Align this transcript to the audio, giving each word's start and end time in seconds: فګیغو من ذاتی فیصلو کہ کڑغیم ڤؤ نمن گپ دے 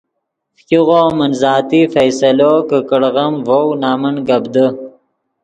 فګیغو 0.57 1.01
من 1.17 1.31
ذاتی 1.41 1.81
فیصلو 1.93 2.53
کہ 2.69 2.77
کڑغیم 2.89 3.33
ڤؤ 3.47 3.65
نمن 3.81 4.15
گپ 4.27 4.43
دے 4.53 4.67